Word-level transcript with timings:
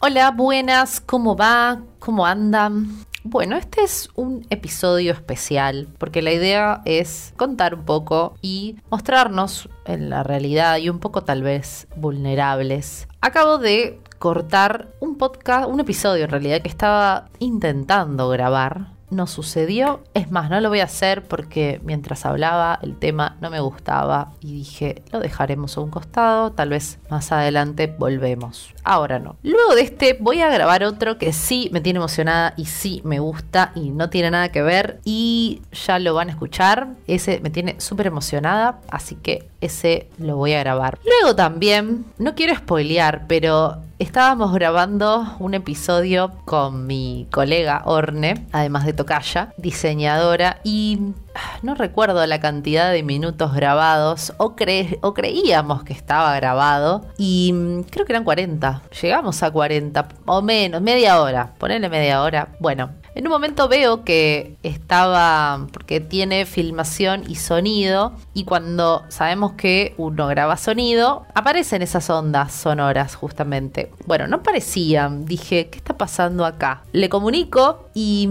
Hola, 0.00 0.30
buenas, 0.30 1.00
¿cómo 1.00 1.34
va? 1.34 1.80
¿Cómo 1.98 2.24
andan? 2.24 3.04
Bueno, 3.24 3.56
este 3.56 3.82
es 3.82 4.08
un 4.14 4.46
episodio 4.48 5.12
especial 5.12 5.88
porque 5.98 6.22
la 6.22 6.32
idea 6.32 6.82
es 6.84 7.34
contar 7.36 7.74
un 7.74 7.84
poco 7.84 8.36
y 8.40 8.76
mostrarnos 8.90 9.68
en 9.86 10.08
la 10.08 10.22
realidad 10.22 10.76
y 10.76 10.88
un 10.88 11.00
poco 11.00 11.24
tal 11.24 11.42
vez 11.42 11.88
vulnerables. 11.96 13.08
Acabo 13.20 13.58
de 13.58 13.98
cortar 14.20 14.94
un 15.00 15.18
podcast, 15.18 15.68
un 15.68 15.80
episodio 15.80 16.24
en 16.24 16.30
realidad 16.30 16.62
que 16.62 16.68
estaba 16.68 17.28
intentando 17.40 18.28
grabar 18.28 18.97
no 19.10 19.26
sucedió. 19.26 20.00
Es 20.14 20.30
más, 20.30 20.50
no 20.50 20.60
lo 20.60 20.68
voy 20.68 20.80
a 20.80 20.84
hacer 20.84 21.22
porque 21.24 21.80
mientras 21.84 22.26
hablaba 22.26 22.78
el 22.82 22.96
tema 22.96 23.36
no 23.40 23.50
me 23.50 23.60
gustaba 23.60 24.32
y 24.40 24.52
dije, 24.52 25.02
lo 25.12 25.20
dejaremos 25.20 25.76
a 25.76 25.80
un 25.80 25.90
costado, 25.90 26.52
tal 26.52 26.70
vez 26.70 26.98
más 27.10 27.32
adelante 27.32 27.94
volvemos. 27.98 28.74
Ahora 28.84 29.18
no. 29.18 29.36
Luego 29.42 29.74
de 29.74 29.82
este 29.82 30.16
voy 30.20 30.40
a 30.40 30.50
grabar 30.50 30.84
otro 30.84 31.18
que 31.18 31.32
sí 31.32 31.68
me 31.72 31.80
tiene 31.80 31.98
emocionada 31.98 32.54
y 32.56 32.66
sí 32.66 33.00
me 33.04 33.18
gusta 33.18 33.72
y 33.74 33.90
no 33.90 34.10
tiene 34.10 34.30
nada 34.30 34.50
que 34.50 34.62
ver 34.62 35.00
y 35.04 35.62
ya 35.72 35.98
lo 35.98 36.14
van 36.14 36.28
a 36.28 36.32
escuchar. 36.32 36.88
Ese 37.06 37.40
me 37.40 37.50
tiene 37.50 37.80
súper 37.80 38.06
emocionada, 38.06 38.80
así 38.90 39.14
que 39.16 39.48
ese 39.60 40.08
lo 40.18 40.36
voy 40.36 40.54
a 40.54 40.60
grabar. 40.60 40.98
Luego 41.04 41.34
también, 41.34 42.04
no 42.18 42.34
quiero 42.34 42.54
spoilear, 42.54 43.26
pero 43.26 43.82
estábamos 43.98 44.52
grabando 44.52 45.26
un 45.40 45.54
episodio 45.54 46.30
con 46.44 46.86
mi 46.86 47.26
colega 47.32 47.82
Orne, 47.84 48.46
además 48.52 48.86
de 48.86 48.92
Tocaya, 48.92 49.52
diseñadora, 49.56 50.60
y 50.62 51.12
ah, 51.34 51.58
no 51.62 51.74
recuerdo 51.74 52.24
la 52.26 52.38
cantidad 52.38 52.92
de 52.92 53.02
minutos 53.02 53.54
grabados, 53.54 54.32
o, 54.38 54.54
o 55.00 55.14
creíamos 55.14 55.82
que 55.82 55.92
estaba 55.92 56.34
grabado, 56.36 57.06
y 57.16 57.52
mm, 57.52 57.82
creo 57.90 58.06
que 58.06 58.12
eran 58.12 58.24
40. 58.24 58.82
Llegamos 59.02 59.42
a 59.42 59.50
40, 59.50 60.08
o 60.26 60.42
menos, 60.42 60.80
media 60.80 61.20
hora, 61.20 61.54
ponele 61.58 61.88
media 61.88 62.22
hora. 62.22 62.50
Bueno, 62.60 62.90
en 63.18 63.26
un 63.26 63.32
momento 63.32 63.66
veo 63.66 64.04
que 64.04 64.56
estaba, 64.62 65.66
porque 65.72 65.98
tiene 65.98 66.46
filmación 66.46 67.24
y 67.28 67.34
sonido, 67.34 68.12
y 68.32 68.44
cuando 68.44 69.02
sabemos 69.08 69.54
que 69.54 69.92
uno 69.96 70.28
graba 70.28 70.56
sonido, 70.56 71.26
aparecen 71.34 71.82
esas 71.82 72.08
ondas 72.10 72.52
sonoras 72.52 73.16
justamente. 73.16 73.90
Bueno, 74.06 74.28
no 74.28 74.44
parecían, 74.44 75.26
dije, 75.26 75.68
¿qué 75.68 75.78
está 75.78 75.98
pasando 75.98 76.44
acá? 76.44 76.84
Le 76.92 77.08
comunico 77.08 77.88
y 77.92 78.28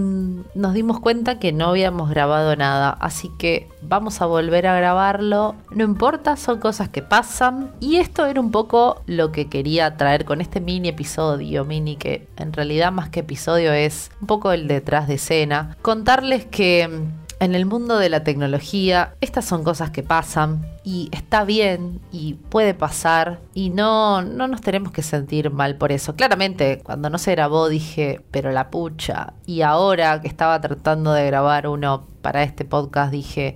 nos 0.54 0.72
dimos 0.72 1.00
cuenta 1.00 1.38
que 1.38 1.52
no 1.52 1.66
habíamos 1.66 2.08
grabado 2.08 2.56
nada, 2.56 2.88
así 2.88 3.30
que 3.38 3.68
vamos 3.82 4.20
a 4.22 4.26
volver 4.26 4.66
a 4.66 4.76
grabarlo, 4.76 5.54
no 5.70 5.84
importa, 5.84 6.36
son 6.36 6.58
cosas 6.58 6.88
que 6.88 7.02
pasan, 7.02 7.72
y 7.80 7.96
esto 7.96 8.26
era 8.26 8.40
un 8.40 8.50
poco 8.50 9.02
lo 9.06 9.32
que 9.32 9.48
quería 9.48 9.96
traer 9.96 10.24
con 10.24 10.40
este 10.40 10.60
mini 10.60 10.88
episodio, 10.88 11.64
mini 11.64 11.96
que 11.96 12.26
en 12.36 12.52
realidad 12.52 12.90
más 12.90 13.10
que 13.10 13.20
episodio 13.20 13.72
es 13.72 14.10
un 14.20 14.26
poco 14.26 14.52
el 14.52 14.66
de 14.66 14.78
detrás 14.78 15.08
de 15.08 15.14
escena, 15.14 15.76
contarles 15.82 16.46
que 16.46 16.86
mm, 16.88 17.17
en 17.40 17.54
el 17.54 17.66
mundo 17.66 17.98
de 17.98 18.08
la 18.08 18.24
tecnología 18.24 19.14
estas 19.20 19.44
son 19.44 19.62
cosas 19.64 19.90
que 19.90 20.02
pasan 20.02 20.66
y 20.84 21.08
está 21.12 21.44
bien 21.44 22.00
y 22.10 22.34
puede 22.34 22.74
pasar 22.74 23.38
y 23.54 23.70
no, 23.70 24.22
no 24.22 24.48
nos 24.48 24.60
tenemos 24.60 24.92
que 24.92 25.02
sentir 25.02 25.50
mal 25.50 25.76
por 25.76 25.92
eso. 25.92 26.16
Claramente 26.16 26.80
cuando 26.82 27.10
no 27.10 27.18
se 27.18 27.32
grabó 27.32 27.68
dije, 27.68 28.20
pero 28.30 28.50
la 28.50 28.70
pucha. 28.70 29.34
Y 29.46 29.62
ahora 29.62 30.20
que 30.20 30.28
estaba 30.28 30.60
tratando 30.60 31.12
de 31.12 31.26
grabar 31.26 31.68
uno 31.68 32.06
para 32.22 32.42
este 32.42 32.64
podcast 32.64 33.12
dije, 33.12 33.54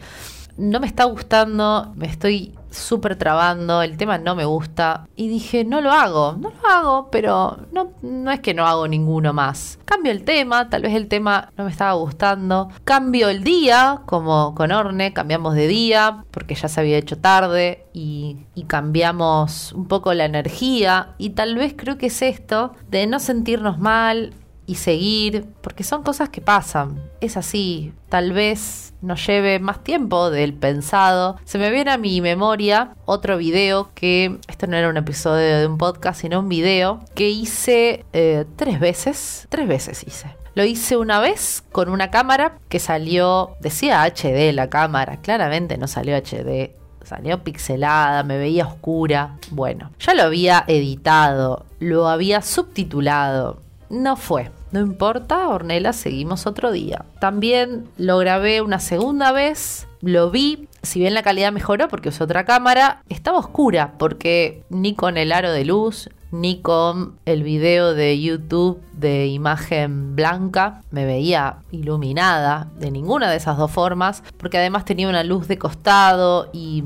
no 0.56 0.80
me 0.80 0.86
está 0.86 1.04
gustando, 1.04 1.92
me 1.96 2.06
estoy 2.06 2.54
súper 2.72 3.16
trabando, 3.16 3.82
el 3.82 3.96
tema 3.96 4.18
no 4.18 4.34
me 4.34 4.44
gusta. 4.44 5.06
Y 5.16 5.28
dije, 5.28 5.64
no 5.64 5.80
lo 5.80 5.92
hago, 5.92 6.36
no 6.38 6.50
lo 6.50 6.68
hago, 6.68 7.08
pero 7.10 7.58
no, 7.72 7.92
no 8.02 8.30
es 8.30 8.40
que 8.40 8.54
no 8.54 8.66
hago 8.66 8.88
ninguno 8.88 9.32
más. 9.32 9.78
Cambio 9.84 10.12
el 10.12 10.24
tema, 10.24 10.68
tal 10.70 10.82
vez 10.82 10.94
el 10.94 11.08
tema 11.08 11.50
no 11.56 11.64
me 11.64 11.70
estaba 11.70 11.92
gustando. 11.92 12.68
Cambio 12.84 13.28
el 13.28 13.44
día, 13.44 14.00
como 14.06 14.54
con 14.54 14.72
Orne, 14.72 15.12
cambiamos 15.12 15.54
de 15.54 15.66
día, 15.66 16.24
porque 16.30 16.54
ya 16.54 16.68
se 16.68 16.80
había 16.80 16.98
hecho 16.98 17.18
tarde 17.18 17.86
y, 17.92 18.38
y 18.54 18.64
cambiamos 18.64 19.72
un 19.72 19.86
poco 19.86 20.14
la 20.14 20.24
energía. 20.24 21.14
Y 21.18 21.30
tal 21.30 21.56
vez 21.56 21.74
creo 21.76 21.98
que 21.98 22.06
es 22.06 22.22
esto 22.22 22.72
de 22.90 23.06
no 23.06 23.20
sentirnos 23.20 23.78
mal, 23.78 24.34
y 24.66 24.76
seguir, 24.76 25.46
porque 25.60 25.84
son 25.84 26.02
cosas 26.02 26.28
que 26.28 26.40
pasan. 26.40 27.02
Es 27.20 27.36
así, 27.36 27.92
tal 28.08 28.32
vez 28.32 28.94
nos 29.00 29.26
lleve 29.26 29.58
más 29.58 29.82
tiempo 29.82 30.30
del 30.30 30.54
pensado. 30.54 31.36
Se 31.44 31.58
me 31.58 31.70
viene 31.70 31.90
a 31.90 31.98
mi 31.98 32.20
memoria 32.20 32.94
otro 33.04 33.36
video 33.36 33.90
que, 33.94 34.38
esto 34.48 34.66
no 34.66 34.76
era 34.76 34.88
un 34.88 34.96
episodio 34.96 35.58
de 35.58 35.66
un 35.66 35.78
podcast, 35.78 36.20
sino 36.20 36.40
un 36.40 36.48
video 36.48 37.00
que 37.14 37.28
hice 37.28 38.04
eh, 38.12 38.44
tres 38.56 38.80
veces, 38.80 39.46
tres 39.50 39.66
veces 39.66 40.04
hice. 40.06 40.36
Lo 40.54 40.64
hice 40.64 40.98
una 40.98 41.18
vez 41.18 41.64
con 41.72 41.88
una 41.88 42.10
cámara 42.10 42.58
que 42.68 42.78
salió, 42.78 43.56
decía 43.60 44.02
HD 44.04 44.52
la 44.52 44.68
cámara, 44.68 45.16
claramente 45.22 45.78
no 45.78 45.88
salió 45.88 46.14
HD, 46.14 46.72
salió 47.04 47.42
pixelada, 47.42 48.22
me 48.22 48.36
veía 48.36 48.66
oscura. 48.66 49.38
Bueno, 49.50 49.90
ya 49.98 50.12
lo 50.12 50.24
había 50.24 50.64
editado, 50.66 51.64
lo 51.78 52.08
había 52.08 52.42
subtitulado, 52.42 53.60
no 53.92 54.16
fue. 54.16 54.50
No 54.72 54.80
importa, 54.80 55.48
Ornella, 55.48 55.92
seguimos 55.92 56.46
otro 56.46 56.72
día. 56.72 57.04
También 57.20 57.84
lo 57.98 58.18
grabé 58.18 58.62
una 58.62 58.80
segunda 58.80 59.32
vez, 59.32 59.86
lo 60.00 60.30
vi, 60.30 60.66
si 60.82 60.98
bien 60.98 61.14
la 61.14 61.22
calidad 61.22 61.52
mejoró 61.52 61.88
porque 61.88 62.08
usé 62.08 62.24
otra 62.24 62.44
cámara, 62.44 63.02
estaba 63.10 63.38
oscura 63.38 63.92
porque 63.98 64.64
ni 64.70 64.94
con 64.94 65.18
el 65.18 65.30
aro 65.30 65.52
de 65.52 65.66
luz, 65.66 66.08
ni 66.32 66.62
con 66.62 67.18
el 67.26 67.42
video 67.42 67.92
de 67.92 68.18
YouTube 68.18 68.80
de 68.94 69.26
imagen 69.26 70.16
blanca 70.16 70.80
me 70.90 71.04
veía 71.04 71.58
iluminada 71.70 72.68
de 72.78 72.90
ninguna 72.90 73.30
de 73.30 73.36
esas 73.36 73.58
dos 73.58 73.70
formas, 73.70 74.24
porque 74.38 74.56
además 74.56 74.86
tenía 74.86 75.10
una 75.10 75.22
luz 75.22 75.46
de 75.46 75.58
costado 75.58 76.48
y 76.54 76.82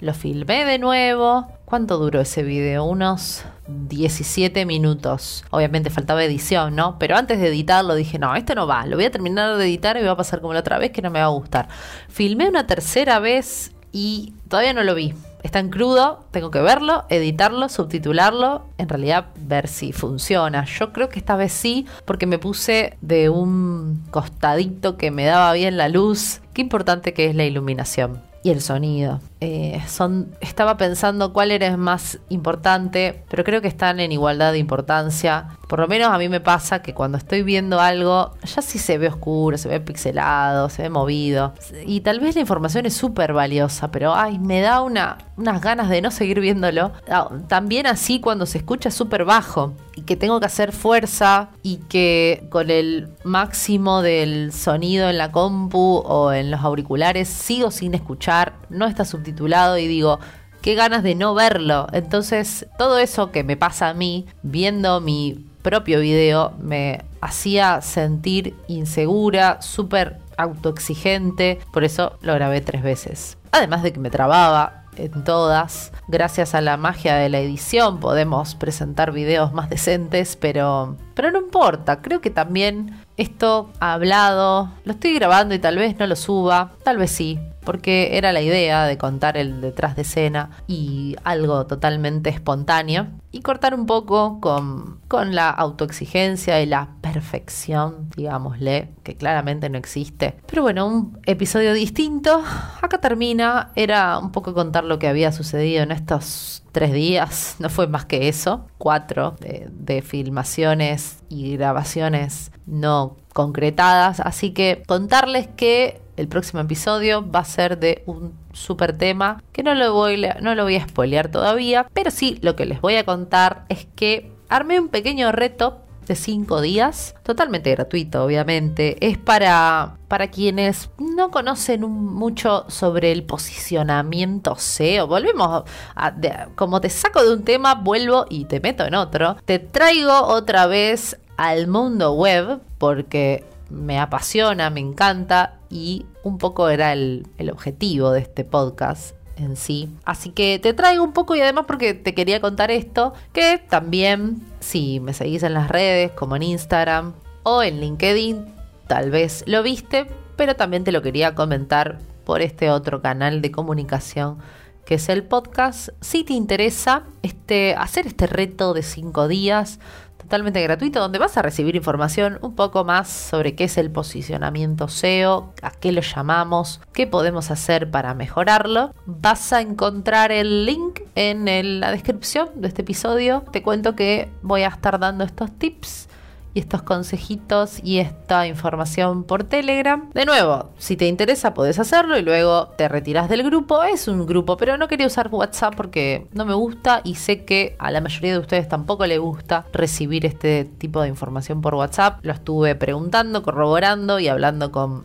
lo 0.00 0.14
filmé 0.14 0.64
de 0.64 0.78
nuevo. 0.78 1.48
¿Cuánto 1.64 1.98
duró 1.98 2.20
ese 2.20 2.42
video? 2.42 2.84
Unos 2.84 3.44
17 3.66 4.66
minutos. 4.66 5.44
Obviamente 5.50 5.90
faltaba 5.90 6.24
edición, 6.24 6.76
¿no? 6.76 6.98
Pero 6.98 7.16
antes 7.16 7.40
de 7.40 7.48
editarlo 7.48 7.94
dije, 7.94 8.18
no, 8.18 8.34
esto 8.36 8.54
no 8.54 8.66
va, 8.66 8.86
lo 8.86 8.96
voy 8.96 9.06
a 9.06 9.10
terminar 9.10 9.56
de 9.56 9.64
editar 9.64 9.96
y 9.96 10.00
me 10.00 10.06
va 10.06 10.12
a 10.12 10.16
pasar 10.16 10.40
como 10.40 10.52
la 10.52 10.60
otra 10.60 10.78
vez 10.78 10.90
que 10.90 11.02
no 11.02 11.10
me 11.10 11.20
va 11.20 11.26
a 11.26 11.28
gustar. 11.28 11.68
Filmé 12.08 12.48
una 12.48 12.66
tercera 12.66 13.18
vez 13.18 13.72
y 13.92 14.34
todavía 14.48 14.74
no 14.74 14.84
lo 14.84 14.94
vi. 14.94 15.14
Está 15.42 15.58
en 15.58 15.68
crudo, 15.68 16.24
tengo 16.30 16.50
que 16.50 16.60
verlo, 16.60 17.04
editarlo, 17.10 17.68
subtitularlo, 17.68 18.64
en 18.78 18.88
realidad 18.88 19.26
ver 19.36 19.68
si 19.68 19.92
funciona. 19.92 20.64
Yo 20.64 20.92
creo 20.92 21.10
que 21.10 21.18
esta 21.18 21.36
vez 21.36 21.52
sí, 21.52 21.86
porque 22.06 22.26
me 22.26 22.38
puse 22.38 22.96
de 23.02 23.28
un 23.28 24.02
costadito 24.10 24.96
que 24.96 25.10
me 25.10 25.26
daba 25.26 25.52
bien 25.52 25.76
la 25.76 25.90
luz. 25.90 26.40
Qué 26.54 26.62
importante 26.62 27.12
que 27.12 27.26
es 27.26 27.34
la 27.34 27.44
iluminación 27.44 28.33
y 28.44 28.50
el 28.50 28.60
sonido. 28.60 29.20
Eh, 29.40 29.82
son, 29.88 30.36
estaba 30.42 30.76
pensando 30.76 31.32
cuál 31.32 31.50
era 31.50 31.76
más 31.78 32.18
importante, 32.28 33.24
pero 33.30 33.42
creo 33.42 33.62
que 33.62 33.68
están 33.68 34.00
en 34.00 34.12
igualdad 34.12 34.52
de 34.52 34.58
importancia. 34.58 35.58
Por 35.74 35.80
lo 35.80 35.88
menos 35.88 36.10
a 36.12 36.18
mí 36.18 36.28
me 36.28 36.38
pasa 36.38 36.82
que 36.82 36.94
cuando 36.94 37.18
estoy 37.18 37.42
viendo 37.42 37.80
algo, 37.80 38.30
ya 38.44 38.62
sí 38.62 38.78
se 38.78 38.96
ve 38.96 39.08
oscuro, 39.08 39.58
se 39.58 39.68
ve 39.68 39.80
pixelado, 39.80 40.68
se 40.68 40.82
ve 40.82 40.88
movido. 40.88 41.52
Y 41.84 42.02
tal 42.02 42.20
vez 42.20 42.36
la 42.36 42.42
información 42.42 42.86
es 42.86 42.94
súper 42.94 43.32
valiosa, 43.32 43.90
pero 43.90 44.14
ay, 44.14 44.38
me 44.38 44.60
da 44.60 44.82
una, 44.82 45.18
unas 45.36 45.60
ganas 45.60 45.88
de 45.88 46.00
no 46.00 46.12
seguir 46.12 46.38
viéndolo. 46.38 46.92
Ah, 47.10 47.28
también 47.48 47.88
así 47.88 48.20
cuando 48.20 48.46
se 48.46 48.58
escucha 48.58 48.92
súper 48.92 49.24
bajo 49.24 49.72
y 49.96 50.02
que 50.02 50.14
tengo 50.14 50.38
que 50.38 50.46
hacer 50.46 50.70
fuerza 50.70 51.48
y 51.64 51.78
que 51.88 52.46
con 52.50 52.70
el 52.70 53.08
máximo 53.24 54.00
del 54.00 54.52
sonido 54.52 55.10
en 55.10 55.18
la 55.18 55.32
compu 55.32 56.04
o 56.06 56.32
en 56.32 56.52
los 56.52 56.60
auriculares 56.60 57.28
sigo 57.28 57.72
sin 57.72 57.94
escuchar, 57.94 58.52
no 58.70 58.86
está 58.86 59.04
subtitulado 59.04 59.76
y 59.76 59.88
digo, 59.88 60.20
qué 60.64 60.74
ganas 60.74 61.02
de 61.02 61.14
no 61.14 61.34
verlo. 61.34 61.88
Entonces, 61.92 62.66
todo 62.78 62.98
eso 62.98 63.30
que 63.30 63.44
me 63.44 63.54
pasa 63.54 63.90
a 63.90 63.94
mí 63.94 64.24
viendo 64.42 64.98
mi 65.02 65.44
propio 65.60 66.00
video 66.00 66.54
me 66.58 67.02
hacía 67.20 67.82
sentir 67.82 68.54
insegura, 68.66 69.60
súper 69.60 70.16
autoexigente, 70.38 71.58
por 71.70 71.84
eso 71.84 72.16
lo 72.22 72.32
grabé 72.32 72.62
tres 72.62 72.82
veces. 72.82 73.36
Además 73.52 73.82
de 73.82 73.92
que 73.92 74.00
me 74.00 74.08
trababa, 74.08 74.84
en 74.96 75.24
todas. 75.24 75.92
Gracias 76.08 76.54
a 76.54 76.60
la 76.60 76.76
magia 76.76 77.16
de 77.16 77.28
la 77.28 77.40
edición 77.40 78.00
podemos 78.00 78.54
presentar 78.54 79.12
videos 79.12 79.52
más 79.52 79.70
decentes, 79.70 80.36
pero, 80.36 80.96
pero 81.14 81.30
no 81.30 81.40
importa. 81.40 82.00
Creo 82.02 82.20
que 82.20 82.30
también 82.30 83.00
esto 83.16 83.70
hablado, 83.80 84.70
lo 84.84 84.92
estoy 84.92 85.14
grabando 85.14 85.54
y 85.54 85.58
tal 85.58 85.76
vez 85.76 85.98
no 85.98 86.06
lo 86.06 86.16
suba, 86.16 86.72
tal 86.82 86.98
vez 86.98 87.10
sí, 87.10 87.38
porque 87.64 88.16
era 88.16 88.32
la 88.32 88.42
idea 88.42 88.86
de 88.86 88.98
contar 88.98 89.36
el 89.36 89.60
detrás 89.60 89.96
de 89.96 90.02
escena 90.02 90.50
y 90.66 91.16
algo 91.24 91.66
totalmente 91.66 92.30
espontáneo 92.30 93.08
y 93.32 93.40
cortar 93.40 93.74
un 93.74 93.86
poco 93.86 94.40
con, 94.40 95.00
con 95.08 95.34
la 95.34 95.50
autoexigencia 95.50 96.62
y 96.62 96.66
la 96.66 96.90
perfección, 97.00 98.10
digámosle, 98.16 98.90
que 99.02 99.16
claramente 99.16 99.68
no 99.68 99.78
existe. 99.78 100.36
Pero 100.46 100.62
bueno, 100.62 100.86
un 100.86 101.18
episodio 101.26 101.72
distinto. 101.72 102.42
Acá 102.80 102.98
termina. 103.00 103.72
Era 103.74 104.18
un 104.18 104.30
poco 104.30 104.54
contar 104.54 104.84
lo 104.84 104.98
que 104.98 105.08
había 105.08 105.32
sucedido 105.32 105.82
en 105.82 105.90
estos 105.90 106.62
tres 106.74 106.92
días, 106.92 107.56
no 107.60 107.70
fue 107.70 107.86
más 107.86 108.04
que 108.04 108.28
eso, 108.28 108.66
cuatro 108.78 109.36
de, 109.40 109.68
de, 109.70 110.02
filmaciones 110.02 111.22
y 111.28 111.56
grabaciones 111.56 112.50
no 112.66 113.16
concretadas, 113.32 114.18
así 114.18 114.50
que 114.50 114.82
contarles 114.86 115.46
que 115.46 116.03
el 116.16 116.28
próximo 116.28 116.60
episodio 116.60 117.28
va 117.28 117.40
a 117.40 117.44
ser 117.44 117.78
de 117.78 118.02
un 118.06 118.34
super 118.52 118.96
tema 118.96 119.42
que 119.52 119.62
no 119.62 119.74
lo 119.74 119.92
voy, 119.92 120.26
no 120.40 120.54
lo 120.54 120.64
voy 120.64 120.76
a 120.76 120.88
spoilear 120.88 121.28
todavía, 121.30 121.86
pero 121.92 122.10
sí 122.10 122.38
lo 122.42 122.56
que 122.56 122.66
les 122.66 122.80
voy 122.80 122.96
a 122.96 123.04
contar 123.04 123.64
es 123.68 123.86
que 123.96 124.32
armé 124.48 124.80
un 124.80 124.88
pequeño 124.88 125.32
reto 125.32 125.80
de 126.06 126.16
5 126.16 126.60
días, 126.60 127.14
totalmente 127.22 127.70
gratuito 127.70 128.24
obviamente, 128.24 128.96
es 129.06 129.18
para, 129.18 129.96
para 130.08 130.28
quienes 130.28 130.90
no 130.98 131.30
conocen 131.30 131.80
mucho 131.82 132.66
sobre 132.68 133.12
el 133.12 133.24
posicionamiento 133.24 134.56
SEO, 134.56 135.06
volvemos 135.06 135.64
a, 135.94 136.14
como 136.54 136.80
te 136.80 136.90
saco 136.90 137.22
de 137.22 137.32
un 137.32 137.44
tema, 137.44 137.74
vuelvo 137.74 138.26
y 138.28 138.44
te 138.44 138.60
meto 138.60 138.84
en 138.84 138.94
otro, 138.94 139.36
te 139.44 139.58
traigo 139.58 140.24
otra 140.24 140.66
vez 140.66 141.18
al 141.36 141.66
mundo 141.66 142.12
web 142.12 142.60
porque 142.78 143.44
me 143.74 143.98
apasiona, 143.98 144.70
me 144.70 144.80
encanta 144.80 145.58
y 145.70 146.06
un 146.22 146.38
poco 146.38 146.68
era 146.68 146.92
el, 146.92 147.26
el 147.38 147.50
objetivo 147.50 148.12
de 148.12 148.20
este 148.20 148.44
podcast 148.44 149.14
en 149.36 149.56
sí. 149.56 149.90
Así 150.04 150.30
que 150.30 150.58
te 150.58 150.74
traigo 150.74 151.04
un 151.04 151.12
poco 151.12 151.34
y 151.34 151.40
además 151.40 151.64
porque 151.66 151.94
te 151.94 152.14
quería 152.14 152.40
contar 152.40 152.70
esto, 152.70 153.14
que 153.32 153.58
también 153.58 154.40
si 154.60 155.00
me 155.00 155.12
seguís 155.12 155.42
en 155.42 155.54
las 155.54 155.68
redes 155.68 156.12
como 156.12 156.36
en 156.36 156.44
Instagram 156.44 157.14
o 157.42 157.62
en 157.62 157.80
LinkedIn, 157.80 158.46
tal 158.86 159.10
vez 159.10 159.44
lo 159.46 159.62
viste, 159.62 160.06
pero 160.36 160.56
también 160.56 160.84
te 160.84 160.92
lo 160.92 161.02
quería 161.02 161.34
comentar 161.34 161.98
por 162.24 162.40
este 162.40 162.70
otro 162.70 163.02
canal 163.02 163.42
de 163.42 163.50
comunicación 163.50 164.38
que 164.84 164.96
es 164.96 165.08
el 165.08 165.24
podcast. 165.24 165.90
Si 166.00 166.24
te 166.24 166.34
interesa 166.34 167.04
este, 167.22 167.74
hacer 167.74 168.06
este 168.06 168.26
reto 168.26 168.74
de 168.74 168.82
5 168.82 169.28
días, 169.28 169.80
totalmente 170.24 170.62
gratuito 170.62 171.00
donde 171.00 171.18
vas 171.18 171.36
a 171.36 171.42
recibir 171.42 171.76
información 171.76 172.38
un 172.42 172.54
poco 172.54 172.84
más 172.84 173.08
sobre 173.08 173.54
qué 173.54 173.64
es 173.64 173.78
el 173.78 173.90
posicionamiento 173.90 174.88
SEO, 174.88 175.52
a 175.62 175.70
qué 175.70 175.92
lo 175.92 176.00
llamamos, 176.00 176.80
qué 176.92 177.06
podemos 177.06 177.50
hacer 177.50 177.90
para 177.90 178.14
mejorarlo. 178.14 178.94
Vas 179.06 179.52
a 179.52 179.60
encontrar 179.60 180.32
el 180.32 180.66
link 180.66 181.00
en 181.14 181.80
la 181.80 181.90
descripción 181.90 182.48
de 182.56 182.68
este 182.68 182.82
episodio. 182.82 183.44
Te 183.52 183.62
cuento 183.62 183.94
que 183.94 184.30
voy 184.42 184.62
a 184.62 184.68
estar 184.68 184.98
dando 184.98 185.24
estos 185.24 185.50
tips 185.52 186.08
y 186.54 186.60
estos 186.60 186.82
consejitos 186.82 187.80
y 187.82 187.98
esta 187.98 188.46
información 188.46 189.24
por 189.24 189.44
Telegram. 189.44 190.10
De 190.14 190.24
nuevo, 190.24 190.70
si 190.78 190.96
te 190.96 191.06
interesa 191.06 191.52
puedes 191.52 191.78
hacerlo 191.78 192.16
y 192.16 192.22
luego 192.22 192.68
te 192.78 192.88
retiras 192.88 193.28
del 193.28 193.42
grupo. 193.42 193.82
Es 193.82 194.08
un 194.08 194.24
grupo, 194.24 194.56
pero 194.56 194.78
no 194.78 194.88
quería 194.88 195.06
usar 195.06 195.28
WhatsApp 195.30 195.74
porque 195.76 196.28
no 196.32 196.44
me 196.44 196.54
gusta 196.54 197.00
y 197.04 197.16
sé 197.16 197.44
que 197.44 197.76
a 197.78 197.90
la 197.90 198.00
mayoría 198.00 198.32
de 198.32 198.38
ustedes 198.38 198.68
tampoco 198.68 199.06
le 199.06 199.18
gusta 199.18 199.66
recibir 199.72 200.24
este 200.24 200.64
tipo 200.64 201.02
de 201.02 201.08
información 201.08 201.60
por 201.60 201.74
WhatsApp. 201.74 202.18
Lo 202.22 202.32
estuve 202.32 202.74
preguntando, 202.74 203.42
corroborando 203.42 204.20
y 204.20 204.28
hablando 204.28 204.70
con 204.70 205.04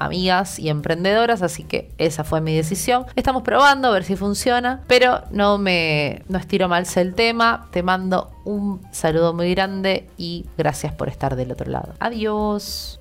amigas 0.00 0.58
y 0.58 0.68
emprendedoras, 0.68 1.42
así 1.42 1.62
que 1.62 1.90
esa 1.98 2.24
fue 2.24 2.40
mi 2.40 2.56
decisión. 2.56 3.06
Estamos 3.14 3.42
probando 3.42 3.88
a 3.88 3.92
ver 3.92 4.04
si 4.04 4.16
funciona, 4.16 4.82
pero 4.88 5.22
no 5.30 5.58
me 5.58 6.22
no 6.28 6.38
estiro 6.38 6.68
más 6.68 6.96
el 6.96 7.14
tema. 7.14 7.68
Te 7.70 7.82
mando 7.82 8.30
un 8.44 8.80
saludo 8.90 9.32
muy 9.34 9.54
grande 9.54 10.08
y 10.16 10.46
gracias 10.56 10.92
por 10.92 11.08
estar 11.08 11.36
del 11.36 11.52
otro 11.52 11.70
lado. 11.70 11.94
Adiós. 12.00 12.99